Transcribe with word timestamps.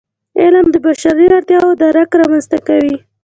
علم 0.41 0.65
د 0.71 0.75
بشري 0.85 1.25
اړتیاوو 1.37 1.77
درک 1.81 2.09
رامنځته 2.21 2.57
کوي. 2.67 2.95